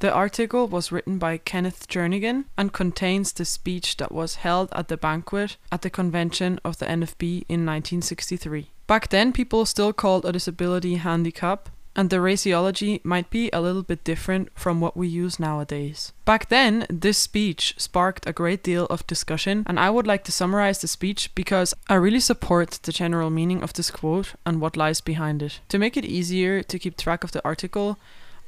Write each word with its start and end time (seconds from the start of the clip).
The 0.00 0.12
article 0.12 0.66
was 0.66 0.90
written 0.90 1.18
by 1.18 1.38
Kenneth 1.38 1.86
Jernigan 1.88 2.46
and 2.56 2.72
contains 2.72 3.32
the 3.32 3.44
speech 3.44 3.98
that 3.98 4.10
was 4.10 4.36
held 4.36 4.68
at 4.72 4.88
the 4.88 4.96
banquet 4.96 5.56
at 5.70 5.82
the 5.82 5.90
convention 5.90 6.58
of 6.64 6.78
the 6.78 6.86
NFB 6.86 7.44
in 7.48 7.64
1963. 7.64 8.70
Back 8.88 9.08
then, 9.08 9.32
people 9.32 9.64
still 9.64 9.92
called 9.92 10.24
a 10.24 10.32
disability 10.32 10.96
handicap, 10.96 11.68
and 11.98 12.10
the 12.10 12.16
phraseology 12.20 13.00
might 13.02 13.28
be 13.28 13.50
a 13.50 13.60
little 13.60 13.82
bit 13.82 14.04
different 14.04 14.48
from 14.54 14.80
what 14.80 14.96
we 14.96 15.08
use 15.08 15.40
nowadays. 15.40 16.12
Back 16.24 16.48
then, 16.48 16.86
this 16.88 17.18
speech 17.18 17.74
sparked 17.76 18.24
a 18.24 18.32
great 18.32 18.62
deal 18.62 18.86
of 18.86 19.04
discussion, 19.08 19.64
and 19.66 19.80
I 19.80 19.90
would 19.90 20.06
like 20.06 20.22
to 20.24 20.32
summarize 20.32 20.80
the 20.80 20.86
speech 20.86 21.34
because 21.34 21.74
I 21.88 21.94
really 21.94 22.20
support 22.20 22.78
the 22.84 22.92
general 22.92 23.30
meaning 23.30 23.64
of 23.64 23.72
this 23.72 23.90
quote 23.90 24.34
and 24.46 24.60
what 24.60 24.76
lies 24.76 25.00
behind 25.00 25.42
it. 25.42 25.58
To 25.70 25.78
make 25.78 25.96
it 25.96 26.04
easier 26.04 26.62
to 26.62 26.78
keep 26.78 26.96
track 26.96 27.24
of 27.24 27.32
the 27.32 27.44
article, 27.44 27.98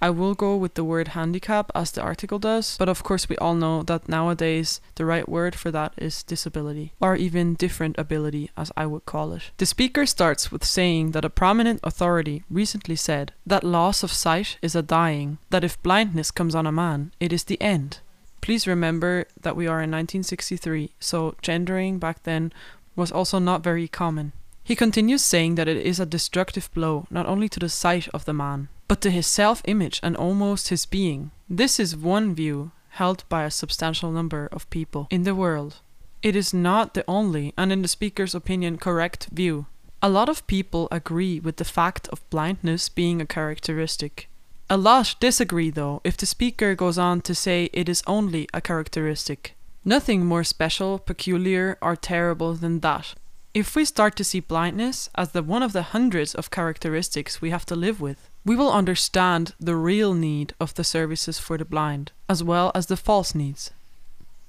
I 0.02 0.08
will 0.10 0.34
go 0.34 0.56
with 0.56 0.74
the 0.74 0.84
word 0.84 1.08
handicap 1.08 1.70
as 1.74 1.90
the 1.90 2.00
article 2.00 2.38
does, 2.38 2.76
but 2.78 2.88
of 2.88 3.02
course, 3.02 3.28
we 3.28 3.36
all 3.36 3.54
know 3.54 3.82
that 3.82 4.08
nowadays 4.08 4.80
the 4.94 5.04
right 5.04 5.28
word 5.28 5.54
for 5.54 5.70
that 5.70 5.92
is 5.98 6.22
disability, 6.22 6.94
or 7.00 7.16
even 7.16 7.54
different 7.54 7.98
ability, 7.98 8.50
as 8.56 8.72
I 8.78 8.86
would 8.86 9.04
call 9.04 9.34
it. 9.34 9.50
The 9.58 9.66
speaker 9.66 10.06
starts 10.06 10.50
with 10.50 10.64
saying 10.64 11.10
that 11.10 11.24
a 11.24 11.30
prominent 11.30 11.80
authority 11.82 12.44
recently 12.48 12.96
said 12.96 13.32
that 13.46 13.62
loss 13.62 14.02
of 14.02 14.10
sight 14.12 14.56
is 14.62 14.74
a 14.74 14.80
dying, 14.80 15.36
that 15.50 15.64
if 15.64 15.82
blindness 15.82 16.30
comes 16.30 16.54
on 16.54 16.66
a 16.66 16.72
man, 16.72 17.12
it 17.20 17.32
is 17.32 17.44
the 17.44 17.60
end. 17.60 17.98
Please 18.40 18.66
remember 18.66 19.26
that 19.38 19.54
we 19.54 19.66
are 19.66 19.82
in 19.82 19.90
1963, 19.90 20.92
so 20.98 21.34
gendering 21.42 21.98
back 21.98 22.22
then 22.22 22.52
was 22.96 23.12
also 23.12 23.38
not 23.38 23.62
very 23.62 23.86
common. 23.86 24.32
He 24.64 24.74
continues 24.74 25.22
saying 25.22 25.56
that 25.56 25.68
it 25.68 25.84
is 25.84 26.00
a 26.00 26.06
destructive 26.06 26.70
blow 26.72 27.06
not 27.10 27.26
only 27.26 27.48
to 27.50 27.60
the 27.60 27.68
sight 27.68 28.08
of 28.14 28.24
the 28.24 28.32
man, 28.32 28.68
but 28.90 29.00
to 29.00 29.10
his 29.12 29.28
self 29.28 29.62
image 29.66 30.00
and 30.02 30.16
almost 30.16 30.70
his 30.70 30.84
being. 30.84 31.30
This 31.48 31.78
is 31.78 31.96
one 31.96 32.34
view 32.34 32.72
held 32.98 33.22
by 33.28 33.44
a 33.44 33.50
substantial 33.50 34.10
number 34.10 34.48
of 34.50 34.68
people 34.68 35.06
in 35.10 35.22
the 35.22 35.32
world. 35.32 35.76
It 36.22 36.34
is 36.34 36.52
not 36.52 36.94
the 36.94 37.04
only, 37.06 37.54
and 37.56 37.70
in 37.70 37.82
the 37.82 37.94
speaker's 37.96 38.34
opinion, 38.34 38.78
correct 38.78 39.28
view. 39.30 39.66
A 40.02 40.08
lot 40.08 40.28
of 40.28 40.44
people 40.48 40.88
agree 40.90 41.38
with 41.38 41.58
the 41.58 41.64
fact 41.64 42.08
of 42.08 42.28
blindness 42.30 42.88
being 42.88 43.20
a 43.20 43.26
characteristic. 43.26 44.28
A 44.68 44.76
lot 44.76 45.14
disagree, 45.20 45.70
though, 45.70 46.00
if 46.02 46.16
the 46.16 46.26
speaker 46.26 46.74
goes 46.74 46.98
on 46.98 47.20
to 47.20 47.32
say 47.32 47.70
it 47.72 47.88
is 47.88 48.02
only 48.08 48.48
a 48.52 48.60
characteristic. 48.60 49.54
Nothing 49.84 50.26
more 50.26 50.42
special, 50.42 50.98
peculiar, 50.98 51.78
or 51.80 51.94
terrible 51.94 52.54
than 52.54 52.80
that. 52.80 53.14
If 53.54 53.76
we 53.76 53.84
start 53.84 54.16
to 54.16 54.24
see 54.24 54.40
blindness 54.40 55.10
as 55.14 55.30
the 55.30 55.44
one 55.44 55.62
of 55.62 55.72
the 55.72 55.90
hundreds 55.94 56.34
of 56.34 56.50
characteristics 56.50 57.40
we 57.40 57.50
have 57.50 57.66
to 57.66 57.76
live 57.76 58.00
with, 58.00 58.29
we 58.44 58.56
will 58.56 58.72
understand 58.72 59.54
the 59.60 59.76
real 59.76 60.14
need 60.14 60.54
of 60.58 60.74
the 60.74 60.84
services 60.84 61.38
for 61.38 61.58
the 61.58 61.64
blind, 61.64 62.12
as 62.28 62.42
well 62.42 62.72
as 62.74 62.86
the 62.86 62.96
false 62.96 63.34
needs. 63.34 63.70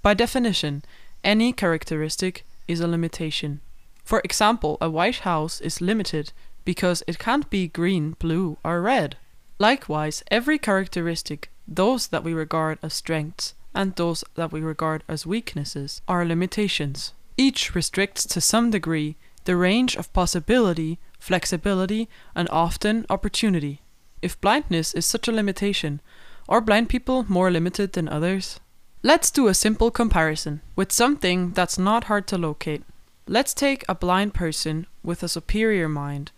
By 0.02 0.14
definition, 0.14 0.84
any 1.24 1.52
characteristic 1.52 2.46
is 2.68 2.80
a 2.80 2.88
limitation. 2.88 3.60
For 4.04 4.22
example, 4.24 4.78
a 4.80 4.90
white 4.90 5.20
house 5.20 5.60
is 5.62 5.82
limited 5.82 6.32
because 6.64 7.04
it 7.08 7.20
can't 7.20 7.50
be 7.50 7.68
green, 7.68 8.16
blue, 8.20 8.58
or 8.64 8.82
red. 8.82 9.18
Likewise, 9.60 10.24
every 10.32 10.58
characteristic, 10.58 11.50
those 11.68 12.08
that 12.08 12.24
we 12.24 12.34
regard 12.34 12.80
as 12.82 12.94
strengths 12.94 13.54
and 13.76 13.96
those 13.96 14.24
that 14.36 14.52
we 14.52 14.62
regard 14.62 15.04
as 15.08 15.26
weaknesses, 15.26 16.02
are 16.08 16.26
limitations. 16.26 17.14
Each 17.38 17.76
restricts 17.76 18.26
to 18.26 18.42
some 18.42 18.72
degree 18.72 19.16
the 19.46 19.56
range 19.56 19.96
of 19.96 20.14
possibility 20.14 21.00
flexibility, 21.22 22.10
and 22.36 22.50
often 22.50 23.06
opportunity. 23.10 23.81
If 24.22 24.40
blindness 24.40 24.94
is 24.94 25.06
such 25.06 25.28
a 25.28 25.32
limitation, 25.32 26.00
are 26.48 26.62
blind 26.62 26.90
people 26.90 27.26
more 27.28 27.50
limited 27.50 27.94
than 27.94 28.08
others? 28.08 28.60
Let's 29.04 29.32
do 29.32 29.48
a 29.48 29.54
simple 29.54 29.90
comparison 29.90 30.62
with 30.76 30.92
something 30.92 31.52
that's 31.52 31.80
not 31.80 32.04
hard 32.04 32.28
to 32.28 32.38
locate. 32.38 32.84
Let's 33.28 33.54
take 33.54 33.84
a 33.90 33.96
blind 33.96 34.34
person 34.34 34.86
with 35.04 35.24
a 35.24 35.28
superior 35.28 35.90
mind 35.90 36.32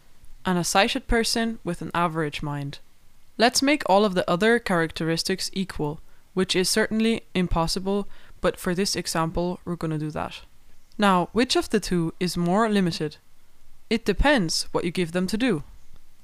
and 0.46 0.58
a 0.58 0.64
sighted 0.64 1.08
person 1.08 1.60
with 1.64 1.82
an 1.82 1.92
average 1.94 2.42
mind. 2.42 2.80
Let's 3.38 3.62
make 3.62 3.84
all 3.88 4.06
of 4.06 4.14
the 4.14 4.30
other 4.30 4.60
characteristics 4.60 5.50
equal, 5.54 6.00
which 6.34 6.56
is 6.56 6.70
certainly 6.70 7.24
impossible, 7.34 8.08
but 8.40 8.58
for 8.58 8.74
this 8.74 8.96
example, 8.96 9.60
we're 9.66 9.76
going 9.76 9.92
to 9.92 9.98
do 9.98 10.12
that. 10.12 10.42
Now, 10.98 11.30
which 11.34 11.56
of 11.56 11.70
the 11.70 11.80
two 11.80 12.14
is 12.20 12.38
more 12.38 12.70
limited? 12.70 13.18
It 13.90 14.06
depends 14.06 14.68
what 14.72 14.86
you 14.86 14.92
give 14.92 15.12
them 15.12 15.28
to 15.28 15.38
do. 15.38 15.64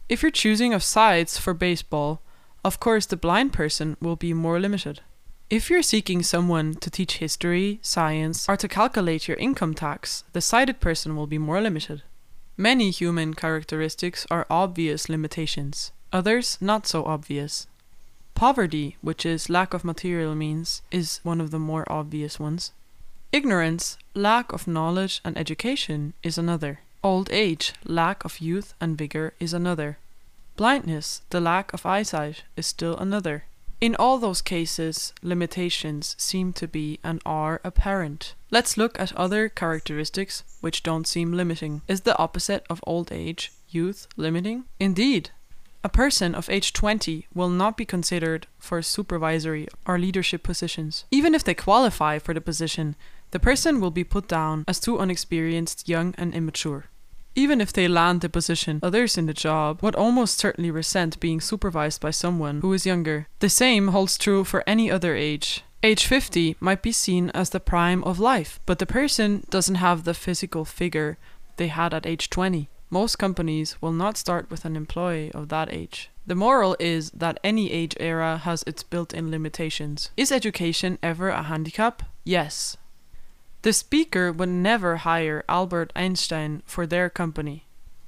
If 0.09 0.24
you're 0.24 0.31
choosing 0.31 0.74
of 0.74 0.81
sides 0.81 1.38
for 1.38 1.53
baseball, 1.53 2.20
of 2.66 2.80
course 2.80 3.06
the 3.06 3.16
blind 3.16 3.53
person 3.53 3.96
will 4.02 4.16
be 4.16 4.34
more 4.34 4.59
limited. 4.59 5.02
If 5.52 5.70
you're 5.70 5.84
seeking 5.84 6.24
someone 6.24 6.74
to 6.75 6.90
teach 6.90 7.18
history, 7.18 7.78
science, 7.84 8.50
or 8.50 8.58
to 8.58 8.68
calculate 8.68 9.28
your 9.28 9.38
income 9.38 9.75
tax, 9.75 10.24
the 10.34 10.42
sighted 10.42 10.80
person 10.80 11.16
will 11.16 11.28
be 11.28 11.38
more 11.38 11.62
limited. 11.62 12.02
Many 12.58 12.90
human 12.90 13.36
characteristics 13.36 14.25
are 14.31 14.48
obvious 14.50 15.09
limitations, 15.09 15.92
others 16.12 16.58
not 16.59 16.88
so 16.88 17.06
obvious. 17.06 17.68
Poverty, 18.34 18.98
which 19.01 19.28
is 19.28 19.48
lack 19.48 19.75
of 19.75 19.86
material 19.86 20.34
means, 20.34 20.81
is 20.89 21.19
one 21.22 21.39
of 21.39 21.51
the 21.51 21.60
more 21.60 21.86
obvious 21.88 22.39
ones. 22.39 22.72
Ignorance, 23.31 24.00
lack 24.16 24.51
of 24.54 24.68
knowledge 24.68 25.22
and 25.24 25.38
education, 25.38 26.13
is 26.24 26.38
another. 26.39 26.80
Old 27.01 27.30
age, 27.31 27.74
lack 27.86 28.25
of 28.25 28.40
youth 28.40 28.74
and 28.81 28.98
vigor, 28.98 29.34
is 29.40 29.54
another. 29.54 29.98
Blindness, 30.57 31.22
the 31.30 31.40
lack 31.40 31.72
of 31.74 31.86
eyesight, 31.86 32.44
is 32.57 32.68
still 32.68 32.98
another. 32.98 33.46
In 33.80 33.96
all 33.96 34.18
those 34.18 34.42
cases, 34.42 35.13
limitations 35.24 36.16
seem 36.18 36.51
to 36.54 36.68
be 36.68 37.00
and 37.01 37.22
are 37.25 37.62
apparent. 37.63 38.36
Let's 38.51 38.75
look 38.75 39.00
at 39.00 39.16
other 39.16 39.48
characteristics 39.48 40.44
which 40.60 40.84
don't 40.84 41.07
seem 41.07 41.31
limiting. 41.31 41.81
Is 41.88 42.01
the 42.01 42.18
opposite 42.18 42.66
of 42.69 42.84
old 42.86 43.13
age, 43.13 43.54
youth, 43.69 44.07
limiting? 44.18 44.66
Indeed. 44.81 45.30
A 45.81 45.88
person 45.88 46.36
of 46.36 46.50
age 46.50 46.74
20 46.74 47.28
will 47.34 47.48
not 47.48 47.78
be 47.78 47.86
considered 47.86 48.48
for 48.57 48.81
supervisory 48.81 49.69
or 49.86 49.98
leadership 49.98 50.44
positions. 50.44 51.06
Even 51.10 51.34
if 51.34 51.46
they 51.46 51.54
qualify 51.54 52.19
for 52.19 52.34
the 52.34 52.42
position, 52.42 52.98
the 53.31 53.40
person 53.40 53.80
will 53.80 53.92
be 53.92 54.04
put 54.04 54.28
down 54.28 54.64
as 54.68 54.80
too 54.80 55.00
unexperienced, 55.00 55.88
young, 55.88 56.16
and 56.18 56.34
immature. 56.34 56.86
Even 57.36 57.62
if 57.62 57.72
they 57.72 57.88
land 57.88 58.22
the 58.22 58.30
position, 58.30 58.80
others 58.81 59.18
in 59.18 59.26
the 59.26 59.34
job 59.34 59.81
would 59.81 59.96
almost 59.96 60.38
certainly 60.38 60.72
resent 60.72 61.20
being 61.20 61.40
supervised 61.40 62.02
by 62.02 62.12
someone 62.12 62.62
who 62.62 62.74
is 62.74 62.86
younger. 62.86 63.28
The 63.40 63.50
same 63.50 63.90
holds 63.90 64.18
true 64.18 64.44
for 64.44 64.64
any 64.68 64.92
other 64.92 65.16
age. 65.16 65.64
Age 65.81 66.06
50 66.06 66.58
might 66.60 66.81
be 66.81 66.92
seen 66.92 67.30
as 67.30 67.52
the 67.52 67.62
prime 67.62 68.04
of 68.04 68.20
life, 68.20 68.60
but 68.66 68.80
the 68.80 68.86
person 68.86 69.46
doesn't 69.50 69.75
have 69.75 70.04
the 70.04 70.14
physical 70.14 70.66
figure 70.66 71.18
they 71.56 71.68
had 71.68 71.94
at 71.94 72.06
age 72.06 72.30
20. 72.30 72.68
Most 72.90 73.18
companies 73.18 73.78
will 73.80 73.94
not 73.94 74.18
start 74.18 74.50
with 74.50 74.66
an 74.66 74.75
employee 74.75 75.32
of 75.32 75.50
that 75.50 75.72
age. 75.72 76.10
The 76.25 76.36
moral 76.36 76.75
is 76.80 77.12
that 77.12 77.40
any 77.44 77.72
age 77.72 77.96
era 78.00 78.38
has 78.38 78.64
its 78.68 78.84
built 78.84 79.14
in 79.14 79.32
limitations. 79.32 80.12
Is 80.18 80.32
education 80.32 80.98
ever 81.02 81.30
a 81.30 81.44
handicap? 81.44 82.04
Yes. 82.24 82.75
The 83.62 83.74
speaker 83.74 84.32
would 84.32 84.50
never 84.50 84.98
hire 84.98 85.44
Albert 85.50 85.92
Einstein 85.94 86.64
for 86.66 86.88
their 86.88 87.10
company. 87.10 87.66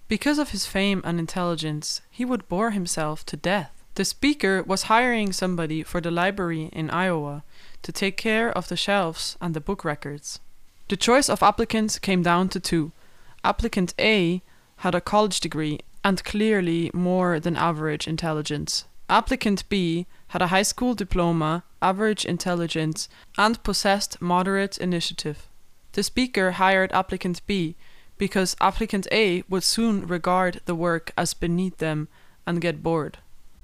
Because 0.07 0.39
of 0.39 0.51
his 0.51 0.65
fame 0.65 1.01
and 1.03 1.19
intelligence, 1.19 2.01
he 2.09 2.23
would 2.23 2.47
bore 2.47 2.71
himself 2.71 3.25
to 3.25 3.35
death. 3.35 3.83
The 3.95 4.05
speaker 4.05 4.63
was 4.63 4.83
hiring 4.83 5.33
somebody 5.33 5.83
for 5.83 5.99
the 5.99 6.11
library 6.11 6.69
in 6.71 6.89
Iowa 6.89 7.43
to 7.81 7.91
take 7.91 8.15
care 8.15 8.49
of 8.49 8.69
the 8.69 8.77
shelves 8.77 9.37
and 9.41 9.53
the 9.53 9.59
book 9.59 9.83
records. 9.83 10.39
The 10.87 10.95
choice 10.95 11.29
of 11.29 11.43
applicants 11.43 11.99
came 11.99 12.23
down 12.23 12.47
to 12.49 12.59
two. 12.61 12.93
Applicant 13.43 13.93
A 13.99 14.41
had 14.77 14.95
a 14.95 15.01
college 15.01 15.41
degree 15.41 15.79
and 16.03 16.23
clearly 16.23 16.91
more 16.93 17.41
than 17.41 17.57
average 17.57 18.07
intelligence. 18.07 18.85
Applicant 19.11 19.67
B 19.67 20.07
had 20.29 20.41
a 20.41 20.47
high 20.47 20.61
school 20.61 20.95
diploma, 20.95 21.65
average 21.81 22.23
intelligence, 22.23 23.09
and 23.37 23.61
possessed 23.61 24.21
moderate 24.21 24.77
initiative. 24.77 25.49
The 25.91 26.01
speaker 26.01 26.51
hired 26.51 26.93
applicant 26.93 27.41
B 27.45 27.75
because 28.17 28.55
applicant 28.61 29.07
A 29.11 29.43
would 29.49 29.63
soon 29.63 30.07
regard 30.07 30.61
the 30.63 30.75
work 30.75 31.11
as 31.17 31.33
beneath 31.33 31.79
them 31.79 32.07
and 32.47 32.61
get 32.61 32.81
bored. 32.81 33.17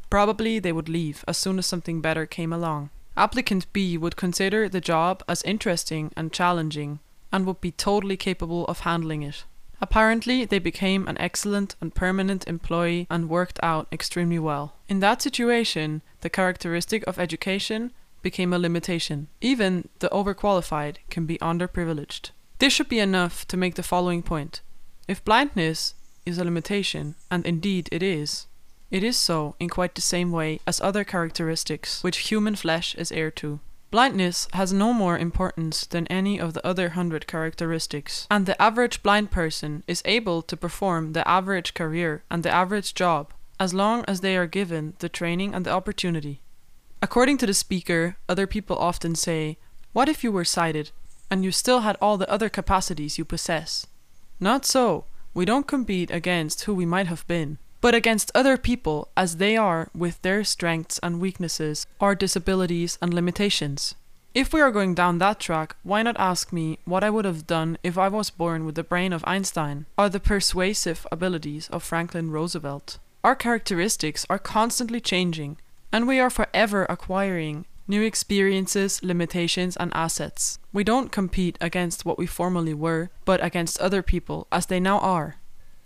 Probably 0.10 0.60
they 0.60 0.74
would 0.74 0.90
leave 0.90 1.24
as 1.30 1.38
soon 1.38 1.60
as 1.60 1.66
something 1.66 2.02
better 2.02 2.26
came 2.26 2.52
along. 2.52 2.90
Applicant 3.16 3.72
B 3.72 3.98
would 3.98 4.18
consider 4.18 4.68
the 4.68 4.82
job 4.82 5.24
as 5.30 5.44
interesting 5.44 6.12
and 6.18 6.34
challenging 6.34 7.00
and 7.32 7.46
would 7.46 7.62
be 7.62 7.72
totally 7.72 8.18
capable 8.18 8.66
of 8.66 8.82
handling 8.82 9.24
it. 9.24 9.46
Apparently, 9.80 10.46
they 10.46 10.60
became 10.60 11.08
an 11.08 11.18
excellent 11.20 11.76
and 11.80 11.94
permanent 11.94 12.48
employee 12.48 13.08
and 13.10 13.30
worked 13.30 13.60
out 13.62 13.88
extremely 13.92 14.40
well. 14.40 14.76
In 14.88 15.00
that 15.02 15.22
situation, 15.22 16.02
the 16.22 16.30
characteristic 16.30 17.06
of 17.06 17.20
education 17.20 17.92
became 18.22 18.54
a 18.54 18.60
limitation. 18.60 19.28
Even 19.42 19.90
the 20.00 20.10
overqualified 20.10 20.98
can 21.10 21.26
be 21.26 21.38
underprivileged. 21.38 22.32
This 22.60 22.74
should 22.74 22.90
be 22.90 23.00
enough 23.00 23.48
to 23.48 23.58
make 23.58 23.76
the 23.76 23.84
following 23.84 24.24
point. 24.24 24.62
If 25.08 25.24
blindness 25.24 25.94
is 26.26 26.38
a 26.38 26.44
limitation, 26.44 27.16
and 27.30 27.46
indeed 27.46 27.88
it 27.92 28.02
is, 28.02 28.48
it 28.90 29.04
is 29.04 29.18
so 29.18 29.56
in 29.60 29.70
quite 29.70 29.96
the 29.96 30.02
same 30.02 30.32
way 30.32 30.60
as 30.66 30.82
other 30.82 31.04
characteristics 31.04 32.04
which 32.04 32.30
human 32.30 32.56
flesh 32.56 32.96
is 32.96 33.12
heir 33.12 33.32
to. 33.32 33.60
Blindness 33.90 34.50
has 34.52 34.74
no 34.74 34.92
more 34.92 35.18
importance 35.18 35.86
than 35.86 36.08
any 36.08 36.40
of 36.40 36.54
the 36.54 36.66
other 36.68 36.90
hundred 36.90 37.26
characteristics, 37.26 38.28
and 38.30 38.46
the 38.46 38.62
average 38.62 39.02
blind 39.02 39.32
person 39.32 39.84
is 39.88 40.02
able 40.04 40.42
to 40.42 40.58
perform 40.58 41.14
the 41.14 41.26
average 41.28 41.74
career 41.74 42.24
and 42.30 42.44
the 42.44 42.52
average 42.52 42.94
job 42.94 43.34
as 43.60 43.74
long 43.74 44.04
as 44.08 44.20
they 44.20 44.36
are 44.36 44.46
given 44.46 44.94
the 45.00 45.10
training 45.10 45.54
and 45.54 45.66
the 45.66 45.72
opportunity. 45.72 46.42
According 47.02 47.38
to 47.40 47.46
the 47.46 47.54
speaker, 47.54 48.18
other 48.28 48.46
people 48.46 48.78
often 48.78 49.16
say, 49.16 49.58
What 49.94 50.10
if 50.10 50.24
you 50.24 50.32
were 50.32 50.46
sighted 50.46 50.92
and 51.32 51.44
you 51.44 51.52
still 51.52 51.80
had 51.82 51.98
all 52.02 52.18
the 52.18 52.30
other 52.30 52.50
capacities 52.50 53.18
you 53.18 53.26
possess? 53.26 53.88
Not 54.40 54.66
so. 54.66 55.06
We 55.34 55.46
don't 55.46 55.68
compete 55.68 56.12
against 56.12 56.64
who 56.64 56.74
we 56.74 56.86
might 56.86 57.08
have 57.08 57.26
been 57.28 57.58
but 57.82 57.96
against 57.96 58.32
other 58.34 58.58
people 58.58 59.10
as 59.16 59.38
they 59.38 59.56
are 59.56 59.90
with 59.96 60.22
their 60.22 60.44
strengths 60.44 61.00
and 61.00 61.20
weaknesses, 61.20 61.86
our 62.00 62.16
disabilities 62.16 62.98
and 63.02 63.14
limitations. 63.14 63.96
If 64.34 64.54
we 64.54 64.62
are 64.62 64.72
going 64.72 64.94
down 64.94 65.18
that 65.18 65.40
track, 65.40 65.76
why 65.84 66.04
not 66.04 66.20
ask 66.20 66.54
me 66.54 66.80
what 66.86 67.04
I 67.04 67.10
would 67.10 67.26
have 67.26 67.48
done 67.48 67.78
if 67.84 67.98
I 67.98 68.08
was 68.08 68.30
born 68.30 68.66
with 68.66 68.76
the 68.76 68.84
brain 68.84 69.12
of 69.12 69.24
Einstein 69.26 69.88
or 69.98 70.10
the 70.10 70.20
persuasive 70.20 71.08
abilities 71.12 71.68
of 71.70 71.84
Franklin 71.84 72.30
Roosevelt? 72.30 73.00
Our 73.24 73.36
characteristics 73.36 74.26
are 74.30 74.38
constantly 74.38 75.02
changing, 75.02 75.58
and 75.92 76.08
we 76.08 76.20
are 76.20 76.30
forever 76.30 76.86
acquiring 76.88 77.66
new 77.88 78.02
experiences, 78.04 79.02
limitations, 79.02 79.76
and 79.78 79.92
assets. 79.96 80.60
We 80.72 80.84
don't 80.84 81.12
compete 81.12 81.58
against 81.60 82.06
what 82.06 82.18
we 82.18 82.26
formerly 82.26 82.74
were, 82.74 83.10
but 83.26 83.44
against 83.44 83.80
other 83.80 84.02
people 84.02 84.48
as 84.52 84.68
they 84.68 84.80
now 84.80 85.00
are. 85.00 85.38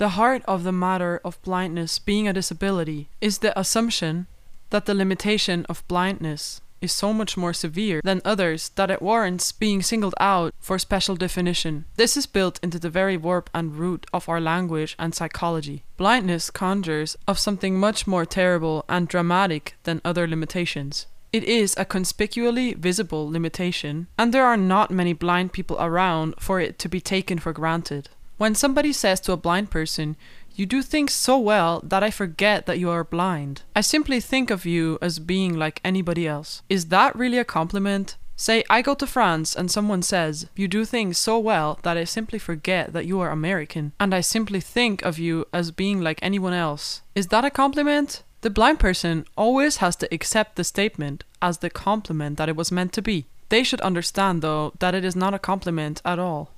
The 0.01 0.17
heart 0.17 0.41
of 0.47 0.63
the 0.63 0.71
matter 0.71 1.21
of 1.23 1.39
blindness 1.43 1.99
being 1.99 2.27
a 2.27 2.33
disability 2.33 3.09
is 3.21 3.37
the 3.37 3.53
assumption 3.53 4.25
that 4.71 4.87
the 4.87 4.95
limitation 4.95 5.63
of 5.69 5.87
blindness 5.87 6.59
is 6.81 6.91
so 6.91 7.13
much 7.13 7.37
more 7.37 7.53
severe 7.53 8.01
than 8.03 8.19
others 8.25 8.69
that 8.69 8.89
it 8.89 9.03
warrants 9.03 9.51
being 9.51 9.83
singled 9.83 10.15
out 10.19 10.55
for 10.59 10.79
special 10.79 11.15
definition. 11.15 11.85
This 11.97 12.17
is 12.17 12.25
built 12.25 12.59
into 12.63 12.79
the 12.79 12.89
very 12.89 13.15
warp 13.15 13.51
and 13.53 13.75
root 13.75 14.07
of 14.11 14.27
our 14.27 14.41
language 14.41 14.95
and 14.97 15.13
psychology. 15.13 15.83
Blindness 15.97 16.49
conjures 16.49 17.15
of 17.27 17.37
something 17.37 17.79
much 17.79 18.07
more 18.07 18.25
terrible 18.25 18.85
and 18.89 19.07
dramatic 19.07 19.75
than 19.83 20.01
other 20.03 20.25
limitations. 20.27 21.05
It 21.31 21.43
is 21.43 21.75
a 21.77 21.85
conspicuously 21.85 22.73
visible 22.73 23.29
limitation, 23.29 24.07
and 24.17 24.33
there 24.33 24.47
are 24.47 24.57
not 24.57 24.89
many 24.89 25.13
blind 25.13 25.53
people 25.53 25.77
around 25.79 26.33
for 26.39 26.59
it 26.59 26.79
to 26.79 26.89
be 26.89 26.99
taken 26.99 27.37
for 27.37 27.53
granted. 27.53 28.09
When 28.41 28.55
somebody 28.55 28.91
says 28.91 29.19
to 29.19 29.33
a 29.33 29.37
blind 29.37 29.69
person, 29.69 30.17
You 30.55 30.65
do 30.65 30.81
things 30.81 31.13
so 31.13 31.37
well 31.37 31.79
that 31.83 32.01
I 32.01 32.09
forget 32.09 32.65
that 32.65 32.79
you 32.79 32.89
are 32.89 33.03
blind. 33.03 33.61
I 33.75 33.81
simply 33.81 34.19
think 34.19 34.49
of 34.49 34.65
you 34.65 34.97
as 34.99 35.19
being 35.19 35.55
like 35.55 35.79
anybody 35.83 36.27
else. 36.27 36.63
Is 36.67 36.87
that 36.87 37.15
really 37.15 37.37
a 37.37 37.45
compliment? 37.45 38.17
Say, 38.35 38.63
I 38.67 38.81
go 38.81 38.95
to 38.95 39.05
France 39.05 39.55
and 39.55 39.69
someone 39.69 40.01
says, 40.01 40.47
You 40.55 40.67
do 40.67 40.85
things 40.85 41.19
so 41.19 41.37
well 41.37 41.77
that 41.83 41.97
I 41.97 42.03
simply 42.03 42.39
forget 42.39 42.93
that 42.93 43.05
you 43.05 43.19
are 43.19 43.29
American, 43.29 43.93
and 43.99 44.11
I 44.11 44.21
simply 44.21 44.59
think 44.59 45.03
of 45.03 45.19
you 45.19 45.45
as 45.53 45.69
being 45.69 46.01
like 46.01 46.17
anyone 46.23 46.53
else. 46.53 47.03
Is 47.13 47.27
that 47.27 47.45
a 47.45 47.51
compliment? 47.51 48.23
The 48.41 48.49
blind 48.49 48.79
person 48.79 49.25
always 49.37 49.77
has 49.77 49.95
to 49.97 50.11
accept 50.11 50.55
the 50.55 50.63
statement 50.63 51.25
as 51.43 51.59
the 51.59 51.69
compliment 51.69 52.39
that 52.39 52.49
it 52.49 52.55
was 52.55 52.71
meant 52.71 52.91
to 52.93 53.03
be. 53.03 53.27
They 53.49 53.63
should 53.63 53.81
understand, 53.81 54.41
though, 54.41 54.73
that 54.79 54.95
it 54.95 55.05
is 55.05 55.15
not 55.15 55.35
a 55.35 55.45
compliment 55.51 56.01
at 56.03 56.17
all. 56.17 56.49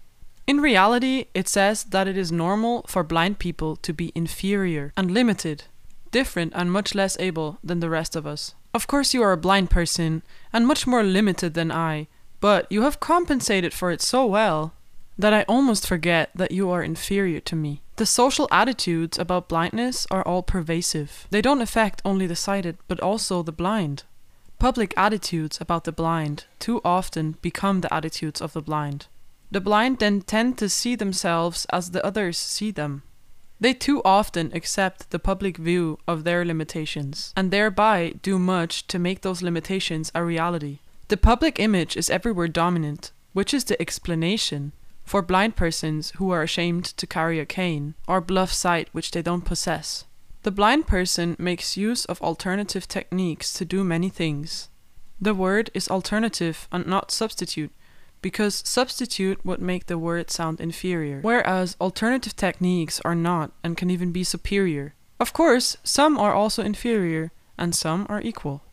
In 0.46 0.60
reality, 0.60 1.26
it 1.34 1.48
says 1.48 1.86
that 1.86 2.08
it 2.08 2.18
is 2.18 2.32
normal 2.32 2.84
for 2.88 3.04
blind 3.04 3.40
people 3.40 3.78
to 3.78 3.94
be 3.94 4.12
inferior 4.14 4.92
and 4.98 5.10
limited, 5.10 5.66
different 6.12 6.52
and 6.56 6.72
much 6.72 6.94
less 6.94 7.18
able 7.20 7.60
than 7.64 7.80
the 7.80 7.90
rest 7.90 8.16
of 8.16 8.28
us. 8.28 8.54
Of 8.74 8.88
course, 8.88 9.14
you 9.14 9.22
are 9.22 9.32
a 9.32 9.38
blind 9.38 9.70
person 9.70 10.22
and 10.52 10.68
much 10.68 10.86
more 10.86 11.04
limited 11.04 11.54
than 11.54 11.72
I, 11.72 12.08
but 12.42 12.70
you 12.70 12.82
have 12.82 13.00
compensated 13.00 13.74
for 13.74 13.90
it 13.90 14.02
so 14.02 14.26
well 14.26 14.74
that 15.18 15.34
I 15.34 15.44
almost 15.44 15.88
forget 15.88 16.32
that 16.36 16.52
you 16.52 16.70
are 16.72 16.84
inferior 16.84 17.40
to 17.42 17.56
me. 17.56 17.82
The 17.96 18.06
social 18.06 18.48
attitudes 18.52 19.18
about 19.18 19.48
blindness 19.48 20.08
are 20.12 20.24
all 20.24 20.44
pervasive. 20.44 21.28
They 21.30 21.42
don't 21.42 21.62
affect 21.62 22.02
only 22.04 22.28
the 22.28 22.36
sighted, 22.36 22.78
but 22.88 23.00
also 23.00 23.44
the 23.44 23.52
blind. 23.52 24.04
Public 24.60 24.94
attitudes 24.98 25.62
about 25.62 25.84
the 25.84 25.92
blind 25.92 26.46
too 26.60 26.82
often 26.84 27.38
become 27.42 27.82
the 27.82 27.94
attitudes 27.94 28.42
of 28.42 28.54
the 28.54 28.62
blind. 28.62 29.08
The 29.54 29.62
blind 29.62 30.00
then 30.00 30.22
tend 30.22 30.58
to 30.58 30.68
see 30.68 30.96
themselves 30.96 31.68
as 31.72 31.92
the 31.92 32.04
others 32.04 32.40
see 32.40 32.72
them. 32.72 33.04
They 33.60 33.76
too 33.76 34.02
often 34.04 34.50
accept 34.52 35.12
the 35.12 35.20
public 35.20 35.58
view 35.58 36.00
of 36.08 36.24
their 36.24 36.44
limitations, 36.44 37.32
and 37.38 37.52
thereby 37.52 38.16
do 38.24 38.40
much 38.40 38.88
to 38.88 38.98
make 38.98 39.22
those 39.22 39.44
limitations 39.44 40.12
a 40.16 40.24
reality. 40.24 40.80
The 41.10 41.18
public 41.18 41.60
image 41.60 41.96
is 41.96 42.10
everywhere 42.10 42.48
dominant, 42.48 43.12
which 43.34 43.54
is 43.54 43.66
the 43.66 43.80
explanation 43.80 44.72
for 45.06 45.22
blind 45.22 45.56
persons 45.56 46.14
who 46.16 46.32
are 46.32 46.42
ashamed 46.42 46.86
to 46.86 47.06
carry 47.06 47.40
a 47.40 47.46
cane, 47.46 47.94
or 48.08 48.22
bluff 48.22 48.52
sight 48.52 48.90
which 48.92 49.12
they 49.12 49.22
don't 49.22 49.46
possess. 49.46 50.06
The 50.42 50.52
blind 50.60 50.88
person 50.88 51.36
makes 51.38 51.78
use 51.78 52.06
of 52.06 52.20
alternative 52.24 52.88
techniques 52.88 53.54
to 53.54 53.66
do 53.66 53.84
many 53.84 54.10
things. 54.10 54.70
The 55.22 55.36
word 55.36 55.70
is 55.76 55.90
alternative 55.90 56.68
and 56.72 56.88
not 56.88 57.12
substitute, 57.12 57.72
because 58.24 58.64
substitute 58.66 59.46
would 59.46 59.62
make 59.62 59.86
the 59.86 60.00
word 60.00 60.32
sound 60.32 60.60
inferior, 60.60 61.20
whereas 61.22 61.78
alternative 61.80 62.36
techniques 62.36 63.00
are 63.02 63.14
not 63.14 63.52
and 63.64 63.78
can 63.78 63.92
even 63.92 64.12
be 64.12 64.24
superior. 64.24 64.96
Of 65.20 65.34
course, 65.34 65.78
some 65.84 66.18
are 66.18 66.34
also 66.34 66.64
inferior 66.64 67.32
and 67.58 67.76
some 67.76 68.08
are 68.10 68.22
equal. 68.22 68.64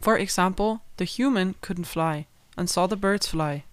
For 0.00 0.16
example, 0.16 0.82
the 0.98 1.04
human 1.04 1.56
couldn't 1.60 1.86
fly 1.86 2.26
and 2.56 2.70
saw 2.70 2.86
the 2.86 2.96
birds 2.96 3.26
fly. 3.26 3.64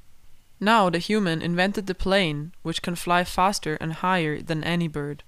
Now 0.59 0.89
the 0.89 0.97
human 0.99 1.41
invented 1.41 1.87
the 1.87 1.95
plane, 1.95 2.53
which 2.63 2.81
can 2.81 2.95
fly 2.95 3.23
faster 3.23 3.75
and 3.81 3.93
higher 3.93 4.41
than 4.41 4.63
any 4.63 4.87
bird. 4.87 5.23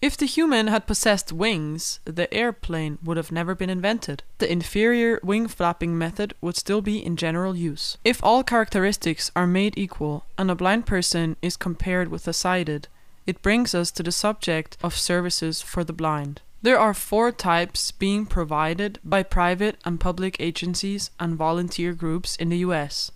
If 0.00 0.16
the 0.16 0.26
human 0.26 0.68
had 0.68 0.86
possessed 0.86 1.32
wings, 1.32 1.98
the 2.04 2.32
airplane 2.32 2.98
would 3.02 3.16
have 3.16 3.32
never 3.32 3.56
been 3.56 3.68
invented. 3.68 4.22
The 4.38 4.50
inferior 4.50 5.18
wing 5.24 5.48
flapping 5.48 5.98
method 5.98 6.34
would 6.40 6.56
still 6.56 6.80
be 6.80 7.04
in 7.04 7.16
general 7.16 7.56
use. 7.56 7.98
If 8.04 8.22
all 8.22 8.44
characteristics 8.44 9.32
are 9.34 9.46
made 9.46 9.76
equal 9.76 10.24
and 10.36 10.52
a 10.52 10.54
blind 10.54 10.86
person 10.86 11.36
is 11.42 11.56
compared 11.56 12.08
with 12.08 12.28
a 12.28 12.32
sighted, 12.32 12.86
it 13.26 13.42
brings 13.42 13.74
us 13.74 13.90
to 13.92 14.04
the 14.04 14.12
subject 14.12 14.76
of 14.84 14.96
services 14.96 15.62
for 15.62 15.82
the 15.82 15.92
blind. 15.92 16.42
There 16.62 16.78
are 16.78 16.94
four 16.94 17.32
types 17.32 17.90
being 17.90 18.24
provided 18.24 19.00
by 19.04 19.24
private 19.24 19.78
and 19.84 19.98
public 19.98 20.36
agencies 20.38 21.10
and 21.18 21.36
volunteer 21.36 21.92
groups 21.92 22.36
in 22.36 22.50
the 22.50 22.58
US. 22.58 23.10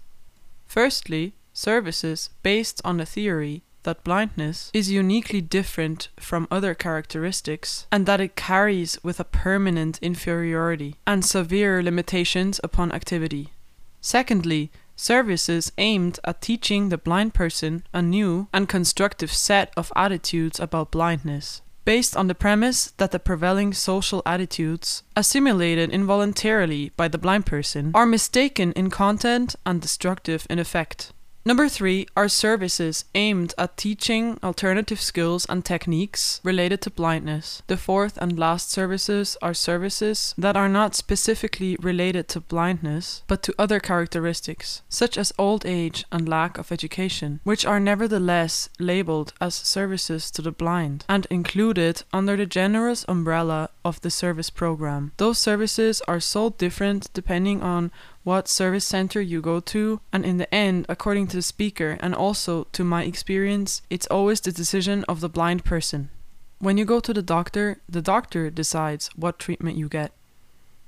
Firstly, 0.67 1.35
services 1.53 2.31
based 2.43 2.81
on 2.85 2.97
the 2.97 3.07
theory 3.07 3.63
that 3.85 4.05
blindness 4.05 4.71
is 4.73 4.91
uniquely 4.91 5.41
different 5.41 6.09
from 6.19 6.49
other 6.51 6.75
characteristics 6.75 7.87
and 7.91 8.07
that 8.07 8.21
it 8.21 8.37
carries 8.37 8.99
with 9.03 9.19
a 9.21 9.25
permanent 9.25 9.99
inferiority 10.03 10.97
and 11.07 11.25
severe 11.25 11.83
limitations 11.83 12.61
upon 12.63 12.93
activity. 12.93 13.53
Secondly, 14.01 14.71
services 14.97 15.73
aimed 15.79 16.19
at 16.25 16.41
teaching 16.43 16.89
the 16.89 16.99
blind 16.99 17.35
person 17.35 17.85
a 17.93 18.03
new 18.03 18.49
and 18.53 18.69
constructive 18.69 19.33
set 19.33 19.73
of 19.77 19.93
attitudes 19.97 20.61
about 20.61 20.91
blindness. 20.91 21.63
Based 21.85 22.17
on 22.17 22.29
the 22.29 22.35
premise 22.35 22.93
that 22.99 23.11
the 23.11 23.19
prevailing 23.19 23.73
social 23.73 24.23
attitudes, 24.25 25.03
assimilated 25.17 25.91
involuntarily 25.91 26.93
by 26.97 27.09
the 27.09 27.19
blind 27.19 27.45
person, 27.45 27.91
are 27.93 28.07
mistaken 28.07 28.71
in 28.73 28.89
content 28.89 29.57
and 29.67 29.81
destructive 29.81 30.47
in 30.49 30.61
effect. 30.61 31.13
Number 31.45 31.69
three 31.69 32.07
are 32.17 32.29
services 32.29 33.05
aimed 33.17 33.53
at 33.59 33.77
teaching 33.77 34.39
alternative 34.45 35.01
skills 35.01 35.45
and 35.49 35.65
techniques 35.65 36.41
related 36.45 36.81
to 36.83 36.91
blindness. 36.91 37.65
The 37.67 37.77
fourth 37.77 38.17
and 38.21 38.39
last 38.39 38.71
services 38.71 39.37
are 39.43 39.53
services 39.53 40.37
that 40.39 40.57
are 40.57 40.69
not 40.69 40.95
specifically 40.95 41.77
related 41.81 42.29
to 42.29 42.41
blindness, 42.41 43.25
but 43.27 43.43
to 43.43 43.55
other 43.59 43.81
characteristics, 43.81 44.83
such 44.89 45.19
as 45.19 45.33
old 45.37 45.67
age 45.67 46.05
and 46.13 46.29
lack 46.29 46.59
of 46.59 46.71
education, 46.71 47.41
which 47.43 47.67
are 47.67 47.81
nevertheless 47.81 48.69
labeled 48.79 49.33
as 49.41 49.57
services 49.57 50.31
to 50.31 50.43
the 50.43 50.53
blind 50.53 51.05
and 51.09 51.27
included 51.29 52.05
under 52.13 52.37
the 52.37 52.47
generous 52.47 53.05
umbrella 53.09 53.69
of 53.85 54.01
the 54.01 54.11
service 54.11 54.51
program. 54.51 55.13
Those 55.17 55.39
services 55.39 56.03
are 56.09 56.21
so 56.21 56.51
different 56.51 57.13
depending 57.13 57.63
on 57.63 57.91
what 58.25 58.49
service 58.49 58.85
center 58.85 59.21
you 59.21 59.41
go 59.41 59.61
to, 59.61 60.01
and 60.13 60.25
in 60.25 60.39
the 60.39 60.53
end, 60.55 60.87
according 60.89 61.27
to 61.29 61.37
the 61.37 61.43
speaker 61.43 61.99
and 62.01 62.15
also 62.15 62.65
to 62.73 62.85
my 62.85 63.05
experience, 63.05 63.83
it's 63.91 64.07
always 64.07 64.41
the 64.41 64.53
decision 64.53 65.05
of 65.09 65.21
the 65.21 65.29
blind 65.29 65.65
person. 65.65 66.11
When 66.59 66.79
you 66.79 66.85
go 66.85 67.01
to 67.01 67.13
the 67.13 67.23
doctor, 67.23 67.79
the 67.89 68.03
doctor 68.03 68.49
decides 68.49 69.11
what 69.17 69.41
treatment 69.41 69.77
you 69.77 69.89
get. 69.89 70.13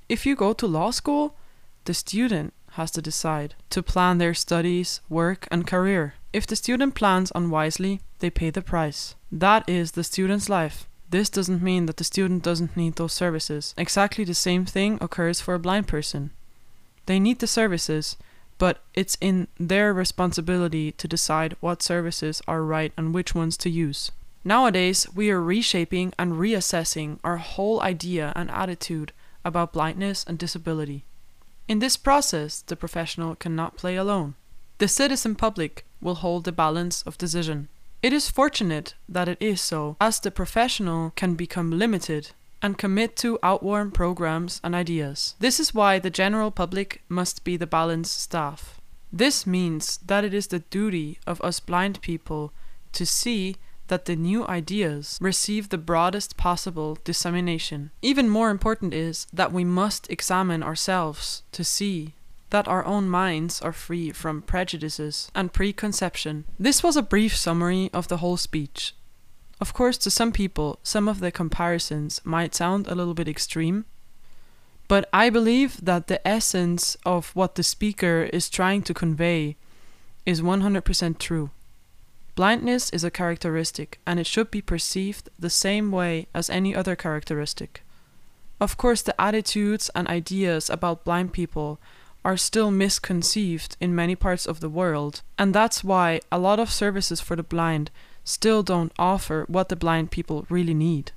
If 0.07 0.25
you 0.25 0.35
go 0.35 0.53
to 0.53 0.67
law 0.67 0.91
school, 0.91 1.35
the 1.83 1.93
student 1.93 2.53
has 2.71 2.91
to 2.91 3.01
decide 3.01 3.55
to 3.69 3.83
plan 3.83 4.17
their 4.17 4.33
studies, 4.33 5.01
work, 5.09 5.47
and 5.51 5.67
career. 5.67 6.13
If 6.31 6.45
the 6.47 6.55
student 6.55 6.95
plans 6.95 7.31
unwisely, 7.35 8.01
they 8.19 8.29
pay 8.29 8.49
the 8.49 8.61
price. 8.61 9.15
That 9.31 9.67
is 9.67 9.91
the 9.91 10.03
student's 10.03 10.49
life. 10.49 10.87
This 11.09 11.29
doesn't 11.29 11.61
mean 11.61 11.85
that 11.85 11.97
the 11.97 12.03
student 12.03 12.43
doesn't 12.43 12.75
need 12.75 12.95
those 12.95 13.13
services. 13.13 13.73
Exactly 13.77 14.23
the 14.23 14.33
same 14.33 14.65
thing 14.65 14.97
occurs 15.01 15.39
for 15.39 15.53
a 15.53 15.59
blind 15.59 15.87
person. 15.87 16.31
They 17.05 17.19
need 17.19 17.39
the 17.39 17.47
services, 17.47 18.17
but 18.57 18.79
it's 18.93 19.17
in 19.21 19.47
their 19.59 19.93
responsibility 19.93 20.91
to 20.93 21.07
decide 21.07 21.55
what 21.59 21.83
services 21.83 22.41
are 22.47 22.63
right 22.63 22.91
and 22.97 23.13
which 23.13 23.35
ones 23.35 23.57
to 23.57 23.69
use. 23.69 24.11
Nowadays, 24.43 25.07
we 25.15 25.31
are 25.31 25.41
reshaping 25.41 26.13
and 26.19 26.33
reassessing 26.33 27.19
our 27.23 27.37
whole 27.37 27.81
idea 27.81 28.31
and 28.35 28.49
attitude 28.51 29.11
about 29.43 29.73
blindness 29.73 30.23
and 30.27 30.37
disability. 30.37 31.03
In 31.67 31.79
this 31.79 31.97
process, 31.97 32.61
the 32.61 32.75
professional 32.75 33.35
cannot 33.35 33.77
play 33.77 33.95
alone. 33.95 34.35
The 34.77 34.87
citizen 34.87 35.35
public 35.35 35.85
will 35.99 36.15
hold 36.15 36.43
the 36.43 36.51
balance 36.51 37.01
of 37.03 37.17
decision. 37.17 37.69
It 38.05 38.13
is 38.13 38.29
fortunate 38.29 38.93
that 39.09 39.27
it 39.27 39.39
is 39.39 39.59
so, 39.59 39.97
as 39.99 40.19
the 40.19 40.29
professional 40.29 41.11
can 41.15 41.33
become 41.33 41.71
limited 41.71 42.33
and 42.61 42.77
commit 42.77 43.15
to 43.15 43.39
outworn 43.41 43.89
programs 43.89 44.61
and 44.63 44.75
ideas. 44.75 45.33
This 45.39 45.59
is 45.59 45.73
why 45.73 45.97
the 45.97 46.11
general 46.11 46.51
public 46.51 47.01
must 47.09 47.43
be 47.43 47.57
the 47.57 47.65
balanced 47.65 48.21
staff. 48.21 48.79
This 49.11 49.47
means 49.47 49.97
that 50.05 50.23
it 50.23 50.35
is 50.35 50.45
the 50.45 50.59
duty 50.59 51.17
of 51.25 51.41
us 51.41 51.59
blind 51.59 51.99
people 52.01 52.53
to 52.91 53.07
see 53.07 53.55
that 53.87 54.05
the 54.05 54.15
new 54.15 54.45
ideas 54.47 55.17
receive 55.19 55.69
the 55.69 55.79
broadest 55.79 56.37
possible 56.37 56.99
dissemination. 57.03 57.89
Even 58.03 58.29
more 58.29 58.51
important 58.51 58.93
is 58.93 59.25
that 59.33 59.51
we 59.51 59.63
must 59.63 60.11
examine 60.11 60.61
ourselves 60.61 61.41
to 61.51 61.63
see 61.63 62.13
that 62.49 62.67
our 62.67 62.85
own 62.85 63.09
minds 63.09 63.61
are 63.61 63.73
free 63.73 64.11
from 64.11 64.41
prejudices 64.41 65.29
and 65.33 65.53
preconception. 65.53 66.45
This 66.59 66.83
was 66.83 66.95
a 66.95 67.01
brief 67.01 67.35
summary 67.35 67.89
of 67.93 68.07
the 68.07 68.17
whole 68.17 68.37
speech. 68.37 68.93
Of 69.59 69.73
course, 69.73 69.97
to 69.99 70.11
some 70.11 70.31
people, 70.31 70.79
some 70.83 71.07
of 71.07 71.19
the 71.19 71.31
comparisons 71.31 72.21
might 72.23 72.53
sound 72.53 72.87
a 72.87 72.95
little 72.95 73.13
bit 73.13 73.27
extreme, 73.27 73.85
but 74.87 75.09
I 75.11 75.29
believe 75.29 75.83
that 75.83 76.07
the 76.07 76.25
essence 76.27 76.95
of 77.05 77.35
what 77.35 77.55
the 77.55 77.63
speaker 77.63 78.29
is 78.31 78.49
trying 78.49 78.83
to 78.83 78.93
convey 78.93 79.55
is 80.25 80.41
100% 80.41 81.17
true. 81.17 81.49
Blindness 82.35 82.89
is 82.89 83.03
a 83.03 83.11
characteristic, 83.11 83.99
and 84.05 84.19
it 84.19 84.27
should 84.27 84.51
be 84.51 84.61
perceived 84.61 85.29
the 85.39 85.49
same 85.49 85.91
way 85.91 86.27
as 86.33 86.49
any 86.49 86.75
other 86.75 86.95
characteristic. 86.95 87.81
Of 88.59 88.77
course, 88.77 89.01
the 89.01 89.19
attitudes 89.19 89.89
and 89.95 90.07
ideas 90.07 90.69
about 90.69 91.05
blind 91.05 91.33
people 91.33 91.79
are 92.25 92.35
still 92.35 92.71
misconceived 92.71 93.77
in 93.79 93.95
many 93.95 94.15
parts 94.15 94.47
of 94.47 94.59
the 94.59 94.67
world, 94.67 95.21
and 95.37 95.53
that's 95.53 95.83
why 95.83 96.19
a 96.31 96.39
lot 96.39 96.59
of 96.59 96.71
services 96.71 97.21
for 97.21 97.35
the 97.35 97.43
blind 97.43 97.91
still 98.23 98.63
don't 98.63 98.91
offer 98.97 99.45
what 99.47 99.69
the 99.69 99.75
blind 99.75 100.09
people 100.09 100.47
really 100.49 100.73
need. 100.73 101.11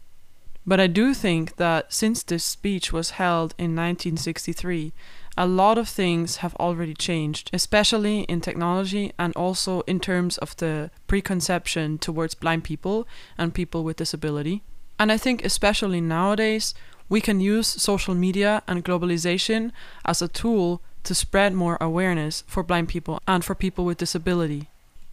But 0.66 0.80
I 0.80 0.86
do 0.86 1.14
think 1.14 1.56
that 1.56 1.94
since 1.94 2.22
this 2.22 2.44
speech 2.44 2.92
was 2.92 3.12
held 3.12 3.54
in 3.56 3.74
1963, 3.74 4.92
a 5.38 5.46
lot 5.46 5.78
of 5.78 5.88
things 5.88 6.36
have 6.36 6.54
already 6.56 6.92
changed, 6.92 7.48
especially 7.54 8.20
in 8.22 8.42
technology 8.42 9.12
and 9.18 9.34
also 9.34 9.80
in 9.82 10.00
terms 10.00 10.36
of 10.38 10.54
the 10.56 10.90
preconception 11.06 11.96
towards 11.96 12.34
blind 12.34 12.64
people 12.64 13.08
and 13.38 13.54
people 13.54 13.82
with 13.82 13.96
disability. 13.96 14.62
And 14.98 15.10
I 15.10 15.16
think, 15.16 15.42
especially 15.42 16.02
nowadays, 16.02 16.74
we 17.08 17.22
can 17.22 17.40
use 17.40 17.66
social 17.66 18.14
media 18.14 18.62
and 18.68 18.84
globalization 18.84 19.70
as 20.04 20.20
a 20.20 20.28
tool 20.28 20.82
to 21.04 21.14
spread 21.14 21.54
more 21.54 21.78
awareness 21.80 22.44
for 22.46 22.62
blind 22.62 22.88
people 22.88 23.20
and 23.26 23.44
for 23.44 23.54
people 23.54 23.84
with 23.84 23.98
disability 23.98 24.68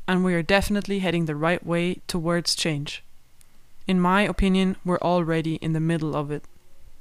and 0.08 0.24
we 0.24 0.34
are 0.34 0.44
definitely 0.44 1.00
heading 1.00 1.26
the 1.26 1.36
right 1.36 1.66
way 1.66 1.96
towards 2.08 2.56
change. 2.56 3.04
In 3.88 4.00
my 4.00 4.22
opinion, 4.22 4.78
we're 4.86 5.00
already 5.00 5.56
in 5.56 5.74
the 5.74 5.80
middle 5.80 6.16
of 6.16 6.32
it. 6.32 6.44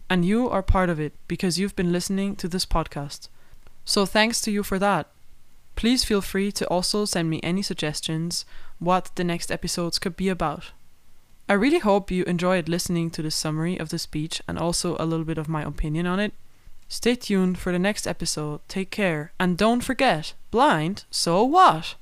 And 0.09 0.25
you 0.25 0.49
are 0.51 0.63
part 0.63 0.91
of 0.91 1.01
it 1.01 1.13
because 1.29 1.59
you've 1.59 1.77
been 1.77 1.93
listening 1.93 2.37
to 2.37 2.49
this 2.49 2.67
podcast. 2.67 3.29
So 3.85 4.07
thanks 4.07 4.41
to 4.43 4.51
you 4.51 4.63
for 4.63 4.79
that. 4.79 5.09
Please 5.77 6.05
feel 6.05 6.21
free 6.21 6.53
to 6.53 6.67
also 6.69 7.05
send 7.05 7.29
me 7.29 7.41
any 7.43 7.63
suggestions 7.63 8.45
what 8.79 9.11
the 9.17 9.25
next 9.25 9.51
episodes 9.51 9.99
could 9.99 10.17
be 10.17 10.29
about. 10.29 10.73
I 11.49 11.55
really 11.55 11.81
hope 11.81 12.11
you 12.11 12.25
enjoyed 12.25 12.69
listening 12.69 13.11
to 13.11 13.23
the 13.23 13.31
summary 13.31 13.77
of 13.77 13.89
the 13.89 13.99
speech 13.99 14.41
and 14.47 14.59
also 14.59 14.97
a 14.99 15.05
little 15.05 15.25
bit 15.25 15.37
of 15.37 15.49
my 15.49 15.63
opinion 15.63 16.07
on 16.07 16.21
it. 16.21 16.33
Stay 16.89 17.15
tuned 17.15 17.59
for 17.59 17.73
the 17.73 17.79
next 17.79 18.07
episode, 18.07 18.61
take 18.69 18.91
care, 18.91 19.33
and 19.39 19.57
don't 19.57 19.83
forget 19.83 20.35
blind, 20.51 21.05
so 21.11 21.43
what? 21.45 21.97